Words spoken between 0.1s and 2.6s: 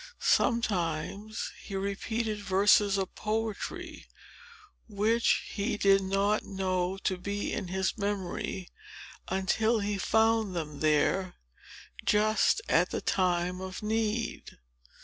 Sometimes he repeated